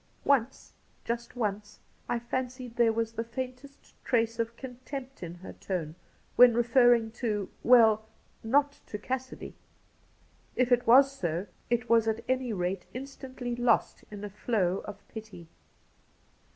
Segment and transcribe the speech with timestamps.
[0.25, 0.73] Once—
[1.05, 5.93] just once— I fancied there was the faintest trace of contempt in her tone
[6.35, 8.07] when referring to— well,
[8.43, 9.53] not to Cassidy.
[10.55, 15.07] If it was so, it was at any rate instantly lost in a flow of
[15.07, 15.49] pity.